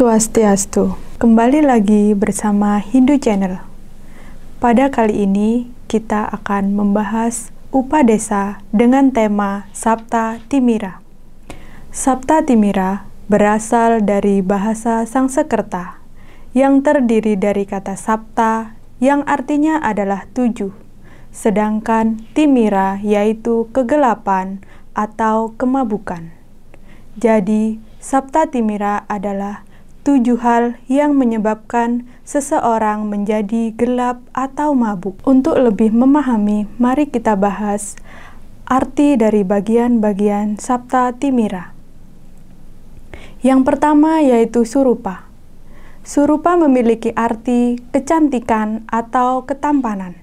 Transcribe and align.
Swastiastu. 0.00 0.96
Kembali 1.20 1.60
lagi 1.60 2.16
bersama 2.16 2.80
Hindu 2.80 3.20
Channel. 3.20 3.60
Pada 4.56 4.88
kali 4.88 5.28
ini 5.28 5.68
kita 5.92 6.24
akan 6.40 6.72
membahas 6.72 7.52
Upadesa 7.68 8.64
dengan 8.72 9.12
tema 9.12 9.68
Sabta 9.76 10.40
Timira. 10.48 11.04
Sabta 11.92 12.40
Timira 12.40 13.04
berasal 13.28 14.00
dari 14.00 14.40
bahasa 14.40 15.04
Sangsekerta 15.04 16.00
yang 16.56 16.80
terdiri 16.80 17.36
dari 17.36 17.68
kata 17.68 17.92
Sabta 18.00 18.72
yang 19.04 19.20
artinya 19.28 19.84
adalah 19.84 20.24
tujuh, 20.32 20.72
sedangkan 21.28 22.24
Timira 22.32 22.96
yaitu 23.04 23.68
kegelapan 23.76 24.64
atau 24.96 25.52
kemabukan. 25.60 26.32
Jadi, 27.20 27.76
Sabta 28.00 28.48
Timira 28.48 29.04
adalah 29.04 29.68
tujuh 30.00 30.40
hal 30.40 30.80
yang 30.88 31.12
menyebabkan 31.16 32.08
seseorang 32.24 33.04
menjadi 33.06 33.74
gelap 33.76 34.24
atau 34.32 34.72
mabuk. 34.72 35.20
Untuk 35.28 35.60
lebih 35.60 35.92
memahami, 35.92 36.64
mari 36.80 37.08
kita 37.08 37.36
bahas 37.36 38.00
arti 38.70 39.18
dari 39.18 39.42
bagian-bagian 39.42 40.56
Sabta 40.56 41.12
Timira. 41.18 41.74
Yang 43.40 43.60
pertama 43.66 44.20
yaitu 44.20 44.68
surupa. 44.68 45.26
Surupa 46.00 46.56
memiliki 46.56 47.12
arti 47.12 47.76
kecantikan 47.92 48.88
atau 48.88 49.44
ketampanan. 49.44 50.16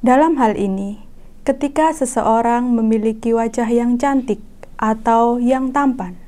Dalam 0.00 0.40
hal 0.40 0.56
ini, 0.56 1.04
ketika 1.44 1.92
seseorang 1.92 2.72
memiliki 2.72 3.36
wajah 3.36 3.68
yang 3.68 4.00
cantik 4.00 4.40
atau 4.80 5.36
yang 5.36 5.72
tampan, 5.72 6.25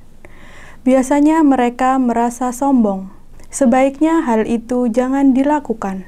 Biasanya 0.86 1.42
mereka 1.42 1.98
merasa 1.98 2.54
sombong. 2.54 3.10
Sebaiknya 3.48 4.22
hal 4.22 4.44
itu 4.44 4.86
jangan 4.92 5.32
dilakukan. 5.32 6.04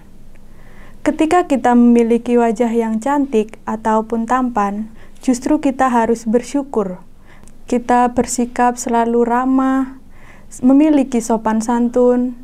Ketika 1.01 1.49
kita 1.49 1.73
memiliki 1.73 2.37
wajah 2.37 2.69
yang 2.69 3.01
cantik 3.01 3.57
ataupun 3.65 4.29
tampan, 4.29 4.93
justru 5.25 5.57
kita 5.57 5.89
harus 5.89 6.29
bersyukur. 6.29 7.01
Kita 7.65 8.13
bersikap 8.13 8.77
selalu 8.77 9.25
ramah, 9.25 9.97
memiliki 10.61 11.25
sopan 11.25 11.65
santun, 11.65 12.37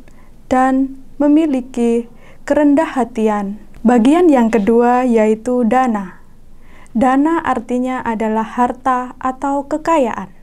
dan 0.49 0.97
memiliki 1.21 2.09
kerendah 2.47 2.97
hatian. 2.97 3.61
Bagian 3.85 4.31
yang 4.31 4.49
kedua 4.49 5.05
yaitu 5.05 5.61
dana. 5.67 6.17
Dana 6.97 7.43
artinya 7.45 8.01
adalah 8.01 8.45
harta 8.45 9.13
atau 9.21 9.69
kekayaan. 9.69 10.36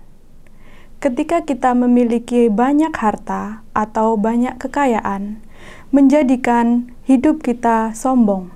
Ketika 1.05 1.45
kita 1.45 1.77
memiliki 1.77 2.49
banyak 2.49 2.97
harta 2.97 3.61
atau 3.77 4.17
banyak 4.17 4.57
kekayaan, 4.57 5.37
menjadikan 5.93 6.97
hidup 7.05 7.45
kita 7.45 7.93
sombong. 7.93 8.49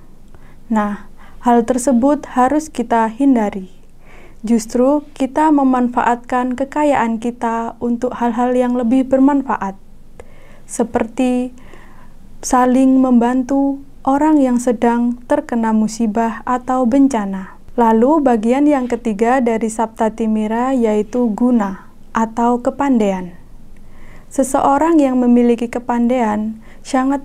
Nah, 0.65 1.05
hal 1.45 1.61
tersebut 1.61 2.25
harus 2.33 2.73
kita 2.73 3.05
hindari. 3.05 3.69
Justru 4.41 5.05
kita 5.13 5.53
memanfaatkan 5.53 6.57
kekayaan 6.57 7.21
kita 7.21 7.77
untuk 7.77 8.17
hal-hal 8.17 8.57
yang 8.57 8.73
lebih 8.73 9.05
bermanfaat, 9.05 9.77
seperti 10.65 11.53
saling 12.41 12.97
membantu 12.97 13.77
orang 14.01 14.41
yang 14.41 14.57
sedang 14.57 15.21
terkena 15.29 15.69
musibah 15.69 16.41
atau 16.49 16.89
bencana. 16.89 17.61
Lalu, 17.77 18.25
bagian 18.25 18.65
yang 18.65 18.89
ketiga 18.89 19.37
dari 19.37 19.69
Sabta 19.69 20.09
Timira 20.09 20.73
yaitu 20.73 21.29
guna 21.29 21.88
atau 22.19 22.59
kepandaian. 22.59 23.39
Seseorang 24.27 24.99
yang 24.99 25.23
memiliki 25.23 25.71
kepandaian 25.71 26.59
sangat 26.83 27.23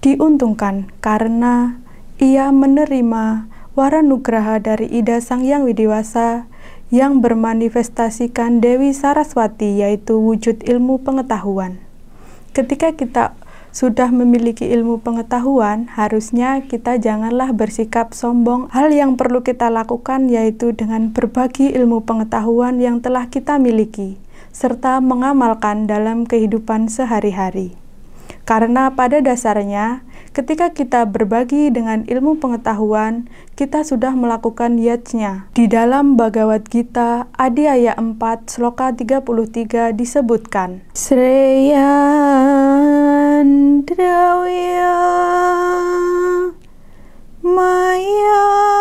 diuntungkan 0.00 0.94
karena 1.02 1.82
ia 2.22 2.54
menerima 2.54 3.50
waranugraha 3.74 4.62
dari 4.62 4.86
Ida 4.86 5.18
Sang 5.18 5.42
Yang 5.42 5.74
Widiwasa 5.74 6.46
yang 6.94 7.18
bermanifestasikan 7.18 8.62
Dewi 8.62 8.94
Saraswati 8.94 9.82
yaitu 9.82 10.22
wujud 10.22 10.62
ilmu 10.62 11.02
pengetahuan. 11.02 11.82
Ketika 12.50 12.94
kita 12.94 13.34
sudah 13.70 14.10
memiliki 14.10 14.66
ilmu 14.66 14.98
pengetahuan, 15.02 15.86
harusnya 15.94 16.62
kita 16.66 16.98
janganlah 16.98 17.54
bersikap 17.54 18.10
sombong. 18.14 18.66
Hal 18.74 18.90
yang 18.90 19.14
perlu 19.14 19.46
kita 19.46 19.70
lakukan 19.70 20.26
yaitu 20.26 20.74
dengan 20.74 21.14
berbagi 21.14 21.70
ilmu 21.70 22.02
pengetahuan 22.02 22.82
yang 22.82 22.98
telah 22.98 23.30
kita 23.30 23.62
miliki, 23.62 24.18
serta 24.50 24.98
mengamalkan 24.98 25.86
dalam 25.86 26.26
kehidupan 26.26 26.90
sehari-hari. 26.90 27.78
Karena 28.50 28.90
pada 28.90 29.22
dasarnya, 29.22 30.02
ketika 30.34 30.74
kita 30.74 31.06
berbagi 31.06 31.70
dengan 31.70 32.02
ilmu 32.02 32.42
pengetahuan, 32.42 33.30
kita 33.54 33.86
sudah 33.86 34.10
melakukan 34.10 34.74
yajnya. 34.74 35.46
Di 35.54 35.70
dalam 35.70 36.18
Bhagavad 36.18 36.66
Gita, 36.66 37.30
Adi 37.38 37.70
ayat 37.70 37.94
4, 37.94 38.18
Sloka 38.50 38.90
33 38.90 39.94
disebutkan, 39.94 40.82
Sreya 40.98 41.94
Drawya 43.80 44.92
Mayat 47.40 48.76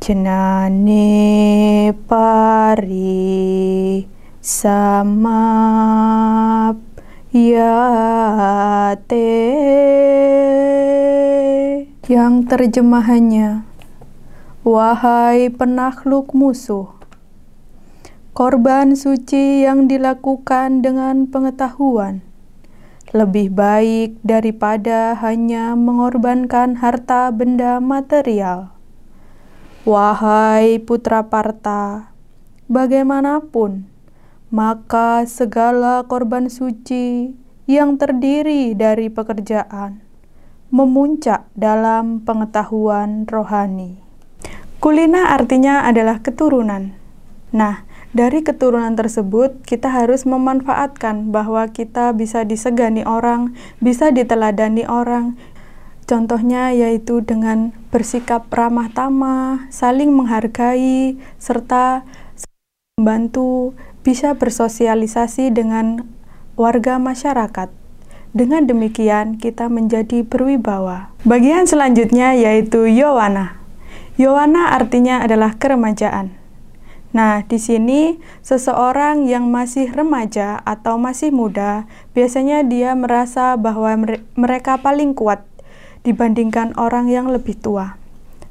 jenane 0.00 1.92
pari 2.08 2.88
samap 4.40 5.20
yate. 7.36 9.30
Yang 12.12 12.34
terjemahannya 12.44 13.64
wahai 14.68 15.48
penakluk 15.48 16.36
musuh 16.36 16.92
korban 18.36 18.92
suci 18.92 19.64
yang 19.64 19.88
dilakukan 19.88 20.84
dengan 20.84 21.24
pengetahuan 21.32 22.20
lebih 23.12 23.52
baik 23.52 24.16
daripada 24.24 25.12
hanya 25.20 25.76
mengorbankan 25.76 26.80
harta 26.80 27.28
benda 27.28 27.76
material. 27.76 28.72
Wahai 29.84 30.80
putra 30.80 31.28
Parta, 31.28 32.08
bagaimanapun, 32.72 33.84
maka 34.48 35.28
segala 35.28 36.08
korban 36.08 36.48
suci 36.48 37.36
yang 37.68 38.00
terdiri 38.00 38.72
dari 38.72 39.12
pekerjaan 39.12 40.00
memuncak 40.72 41.52
dalam 41.52 42.24
pengetahuan 42.24 43.28
rohani. 43.28 44.00
Kulina 44.80 45.36
artinya 45.36 45.84
adalah 45.84 46.24
keturunan. 46.24 46.96
Nah, 47.52 47.84
dari 48.12 48.44
keturunan 48.44 48.92
tersebut, 48.92 49.64
kita 49.64 49.88
harus 49.88 50.28
memanfaatkan 50.28 51.32
bahwa 51.32 51.64
kita 51.72 52.12
bisa 52.12 52.44
disegani 52.44 53.08
orang, 53.08 53.56
bisa 53.80 54.12
diteladani 54.12 54.84
orang. 54.84 55.40
Contohnya 56.04 56.76
yaitu 56.76 57.24
dengan 57.24 57.72
bersikap 57.88 58.52
ramah 58.52 58.92
tamah, 58.92 59.64
saling 59.72 60.12
menghargai, 60.12 61.16
serta 61.40 62.04
membantu 63.00 63.72
bisa 64.04 64.36
bersosialisasi 64.36 65.48
dengan 65.48 66.04
warga 66.52 67.00
masyarakat. 67.00 67.72
Dengan 68.36 68.68
demikian, 68.68 69.40
kita 69.40 69.72
menjadi 69.72 70.20
berwibawa. 70.20 71.16
Bagian 71.24 71.64
selanjutnya 71.64 72.36
yaitu 72.36 72.84
Yowana. 72.92 73.56
Yowana 74.20 74.76
artinya 74.76 75.24
adalah 75.24 75.56
keremajaan. 75.56 76.41
Nah, 77.12 77.44
di 77.44 77.60
sini 77.60 78.16
seseorang 78.40 79.28
yang 79.28 79.52
masih 79.52 79.92
remaja 79.92 80.64
atau 80.64 80.96
masih 80.96 81.28
muda, 81.28 81.84
biasanya 82.16 82.64
dia 82.64 82.96
merasa 82.96 83.60
bahwa 83.60 84.16
mereka 84.32 84.80
paling 84.80 85.12
kuat 85.12 85.44
dibandingkan 86.08 86.72
orang 86.80 87.12
yang 87.12 87.28
lebih 87.28 87.52
tua. 87.60 88.00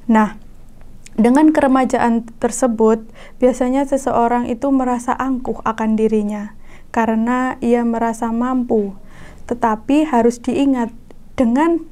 Nah, 0.05 0.37
dengan 1.17 1.49
keremajaan 1.51 2.29
tersebut, 2.37 3.03
biasanya 3.41 3.83
seseorang 3.83 4.47
itu 4.47 4.69
merasa 4.69 5.11
angkuh 5.17 5.59
akan 5.65 5.99
dirinya 5.99 6.55
karena 6.93 7.57
ia 7.59 7.81
merasa 7.81 8.29
mampu. 8.29 8.95
Tetapi 9.49 10.07
harus 10.07 10.39
diingat 10.39 10.93
dengan 11.35 11.83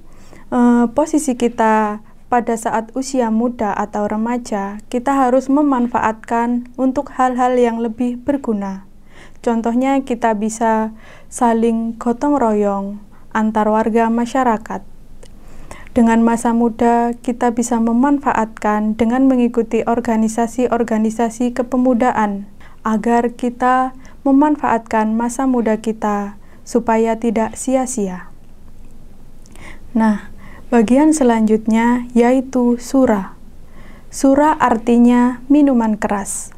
uh, 0.53 0.87
posisi 0.93 1.33
kita 1.35 1.99
pada 2.29 2.53
saat 2.53 2.93
usia 2.93 3.33
muda 3.33 3.73
atau 3.73 4.05
remaja, 4.05 4.77
kita 4.93 5.17
harus 5.17 5.49
memanfaatkan 5.49 6.69
untuk 6.77 7.17
hal-hal 7.17 7.57
yang 7.57 7.81
lebih 7.81 8.21
berguna. 8.21 8.85
Contohnya, 9.41 10.05
kita 10.05 10.37
bisa 10.37 10.93
saling 11.27 11.97
gotong 11.97 12.37
royong 12.37 13.01
antar 13.33 13.65
warga 13.73 14.13
masyarakat. 14.13 14.85
Dengan 15.97 16.21
masa 16.21 16.53
muda, 16.53 17.17
kita 17.17 17.49
bisa 17.57 17.81
memanfaatkan 17.81 18.93
dengan 18.93 19.25
mengikuti 19.25 19.81
organisasi-organisasi 19.81 21.57
kepemudaan 21.57 22.45
agar 22.85 23.33
kita 23.33 23.97
memanfaatkan 24.21 25.17
masa 25.17 25.49
muda 25.49 25.81
kita 25.81 26.37
supaya 26.61 27.17
tidak 27.17 27.57
sia-sia. 27.57 28.29
Nah, 29.97 30.29
Bagian 30.69 31.17
selanjutnya 31.17 32.05
yaitu 32.13 32.77
sura. 32.77 33.33
Sura 34.13 34.53
artinya 34.53 35.41
minuman 35.49 35.97
keras. 35.97 36.53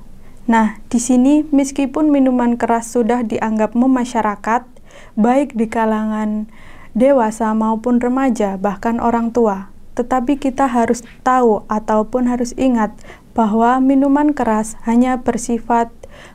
Nah, 0.51 0.83
di 0.91 0.99
sini 0.99 1.47
meskipun 1.47 2.11
minuman 2.11 2.59
keras 2.59 2.91
sudah 2.91 3.23
dianggap 3.23 3.71
memasyarakat, 3.71 4.67
baik 5.15 5.55
di 5.55 5.71
kalangan 5.71 6.51
dewasa 6.91 7.55
maupun 7.55 8.03
remaja, 8.03 8.59
bahkan 8.59 8.99
orang 8.99 9.31
tua, 9.31 9.71
tetapi 9.95 10.35
kita 10.35 10.67
harus 10.67 11.07
tahu 11.23 11.63
ataupun 11.71 12.27
harus 12.27 12.51
ingat 12.59 12.91
bahwa 13.31 13.79
minuman 13.79 14.35
keras 14.35 14.75
hanya 14.83 15.23
bersifat 15.23 15.87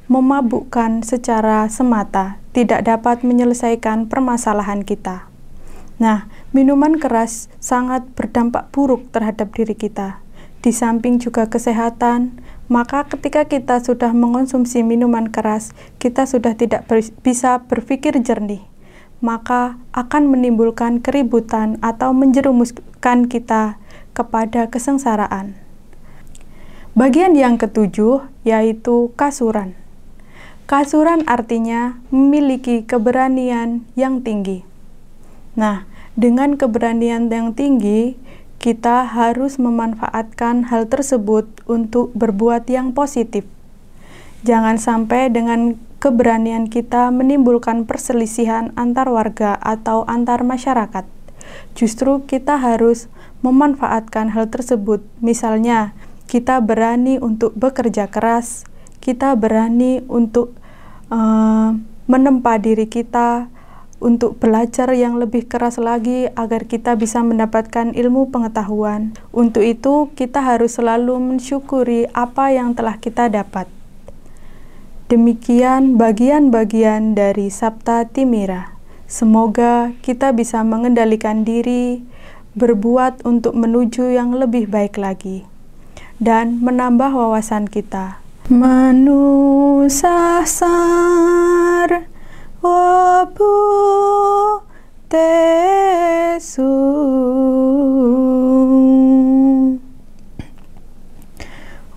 memabukkan 0.09 1.05
secara 1.05 1.69
semata, 1.69 2.41
tidak 2.57 2.89
dapat 2.89 3.21
menyelesaikan 3.21 4.09
permasalahan 4.09 4.81
kita. 4.81 5.29
Nah, 5.97 6.29
minuman 6.57 6.97
keras 6.97 7.53
sangat 7.61 8.09
berdampak 8.17 8.73
buruk 8.73 9.13
terhadap 9.13 9.53
diri 9.53 9.77
kita. 9.77 10.25
Di 10.65 10.73
samping 10.73 11.21
juga 11.21 11.53
kesehatan, 11.53 12.41
maka 12.73 13.05
ketika 13.05 13.45
kita 13.45 13.85
sudah 13.85 14.17
mengonsumsi 14.17 14.81
minuman 14.81 15.29
keras, 15.29 15.77
kita 16.01 16.25
sudah 16.25 16.57
tidak 16.57 16.89
ber 16.89 17.05
bisa 17.21 17.61
berpikir 17.69 18.17
jernih. 18.25 18.65
Maka 19.21 19.77
akan 19.93 20.33
menimbulkan 20.33 21.05
keributan 21.05 21.77
atau 21.85 22.17
menjerumuskan 22.17 23.29
kita 23.29 23.77
kepada 24.17 24.73
kesengsaraan. 24.73 25.61
Bagian 26.97 27.37
yang 27.37 27.61
ketujuh 27.61 28.25
yaitu 28.49 29.13
kasuran. 29.21 29.77
Kasuran 30.65 31.21
artinya 31.29 32.01
memiliki 32.09 32.81
keberanian 32.89 33.85
yang 33.93 34.25
tinggi. 34.25 34.65
Nah, 35.55 35.85
dengan 36.17 36.57
keberanian 36.57 37.29
yang 37.29 37.53
tinggi, 37.53 38.17
kita 38.57 39.05
harus 39.05 39.61
memanfaatkan 39.61 40.73
hal 40.73 40.89
tersebut 40.89 41.45
untuk 41.69 42.11
berbuat 42.17 42.65
yang 42.73 42.97
positif. 42.97 43.45
Jangan 44.41 44.81
sampai 44.81 45.29
dengan 45.29 45.77
keberanian 46.01 46.73
kita 46.73 47.13
menimbulkan 47.13 47.85
perselisihan 47.85 48.73
antar 48.81 49.13
warga 49.13 49.61
atau 49.61 50.09
antar 50.09 50.41
masyarakat. 50.41 51.05
Justru 51.77 52.25
kita 52.25 52.57
harus 52.57 53.13
memanfaatkan 53.45 54.33
hal 54.33 54.49
tersebut. 54.49 55.05
Misalnya, 55.21 55.93
kita 56.27 56.59
berani 56.65 57.21
untuk 57.21 57.53
bekerja 57.55 58.09
keras, 58.09 58.65
kita 59.05 59.37
berani 59.37 60.03
untuk 60.09 60.57
uh, 61.13 61.77
menempa 62.09 62.59
diri 62.59 62.89
kita, 62.91 63.53
untuk 63.97 64.37
belajar 64.37 64.93
yang 64.93 65.17
lebih 65.17 65.49
keras 65.49 65.81
lagi 65.81 66.29
agar 66.37 66.69
kita 66.69 66.95
bisa 67.01 67.25
mendapatkan 67.25 67.97
ilmu 67.97 68.29
pengetahuan. 68.29 69.17
Untuk 69.33 69.65
itu, 69.65 70.13
kita 70.13 70.45
harus 70.45 70.77
selalu 70.77 71.17
mensyukuri 71.17 72.07
apa 72.13 72.53
yang 72.53 72.77
telah 72.77 73.01
kita 73.01 73.33
dapat. 73.33 73.65
Demikian 75.07 75.97
bagian-bagian 75.97 77.15
dari 77.15 77.47
Sabta 77.49 78.05
Timira. 78.11 78.75
Semoga 79.07 79.95
kita 80.03 80.35
bisa 80.35 80.67
mengendalikan 80.67 81.47
diri, 81.47 82.03
berbuat 82.59 83.23
untuk 83.23 83.55
menuju 83.55 84.11
yang 84.11 84.35
lebih 84.35 84.67
baik 84.67 84.99
lagi, 84.99 85.47
dan 86.19 86.59
menambah 86.59 87.15
wawasan 87.15 87.71
kita. 87.71 88.19
Manusasar 88.51 89.47
Opu 92.63 93.53
tesu. 95.09 96.73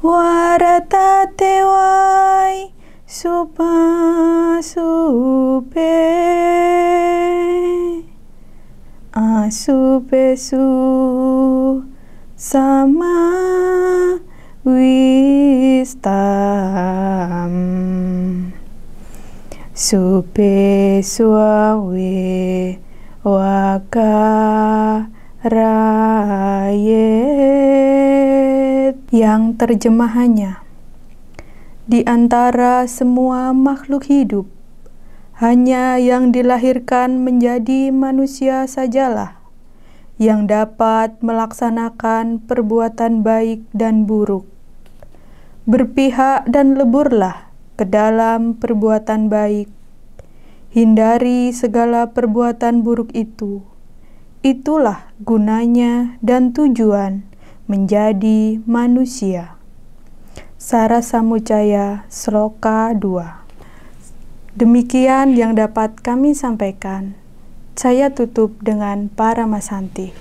Waratate 0.04 1.54
wai 1.64 2.72
supasupe 3.06 3.60
Asupesu 9.14 10.68
sama 12.36 13.16
wi 14.66 14.99
Supe 19.90 21.02
suawe 21.02 22.22
waka 23.26 24.22
rayet 25.42 26.94
yang 29.10 29.58
terjemahannya 29.58 30.62
di 31.90 32.06
antara 32.06 32.86
semua 32.86 33.50
makhluk 33.58 34.06
hidup 34.06 34.46
hanya 35.42 35.98
yang 35.98 36.30
dilahirkan 36.30 37.26
menjadi 37.26 37.90
manusia 37.90 38.70
sajalah 38.70 39.42
yang 40.22 40.46
dapat 40.46 41.18
melaksanakan 41.26 42.46
perbuatan 42.46 43.26
baik 43.26 43.66
dan 43.74 44.06
buruk 44.06 44.46
berpihak 45.66 46.46
dan 46.46 46.78
leburlah 46.78 47.50
ke 47.74 47.90
dalam 47.90 48.54
perbuatan 48.54 49.34
baik. 49.34 49.79
Hindari 50.70 51.50
segala 51.50 52.14
perbuatan 52.14 52.86
buruk 52.86 53.10
itu. 53.18 53.66
Itulah 54.46 55.10
gunanya 55.18 56.22
dan 56.22 56.54
tujuan 56.54 57.26
menjadi 57.66 58.62
manusia. 58.70 59.58
Sara 60.62 61.02
Samucaya 61.02 62.06
Sloka 62.14 62.94
2 62.94 64.62
Demikian 64.62 65.34
yang 65.34 65.58
dapat 65.58 65.98
kami 66.06 66.38
sampaikan. 66.38 67.18
Saya 67.74 68.14
tutup 68.14 68.54
dengan 68.62 69.10
para 69.10 69.50
masanti. 69.50 70.14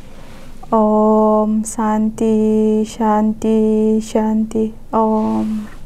Om 0.72 1.68
Santi 1.68 2.80
Shanti 2.88 4.00
Shanti 4.00 4.72
Om 4.96 5.77